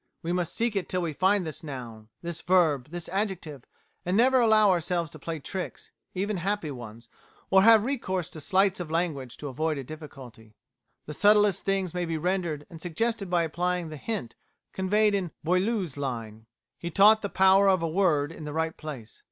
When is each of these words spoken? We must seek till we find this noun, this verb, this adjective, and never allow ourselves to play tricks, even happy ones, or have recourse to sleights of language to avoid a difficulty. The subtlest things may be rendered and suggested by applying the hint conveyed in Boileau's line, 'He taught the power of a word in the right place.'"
We 0.23 0.33
must 0.33 0.55
seek 0.55 0.87
till 0.89 1.03
we 1.03 1.13
find 1.13 1.45
this 1.45 1.63
noun, 1.63 2.09
this 2.23 2.41
verb, 2.41 2.89
this 2.89 3.07
adjective, 3.09 3.65
and 4.03 4.17
never 4.17 4.39
allow 4.39 4.71
ourselves 4.71 5.11
to 5.11 5.19
play 5.19 5.37
tricks, 5.37 5.91
even 6.15 6.37
happy 6.37 6.71
ones, 6.71 7.07
or 7.51 7.61
have 7.61 7.85
recourse 7.85 8.27
to 8.31 8.41
sleights 8.41 8.79
of 8.79 8.89
language 8.89 9.37
to 9.37 9.47
avoid 9.47 9.77
a 9.77 9.83
difficulty. 9.83 10.55
The 11.05 11.13
subtlest 11.13 11.65
things 11.65 11.93
may 11.93 12.05
be 12.05 12.17
rendered 12.17 12.65
and 12.67 12.81
suggested 12.81 13.29
by 13.29 13.43
applying 13.43 13.89
the 13.89 13.97
hint 13.97 14.33
conveyed 14.73 15.13
in 15.13 15.33
Boileau's 15.43 15.97
line, 15.97 16.47
'He 16.79 16.89
taught 16.89 17.21
the 17.21 17.29
power 17.29 17.69
of 17.69 17.83
a 17.83 17.87
word 17.87 18.31
in 18.31 18.43
the 18.43 18.53
right 18.53 18.75
place.'" 18.75 19.19